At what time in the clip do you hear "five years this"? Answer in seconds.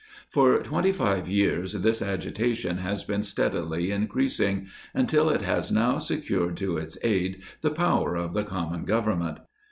0.91-2.01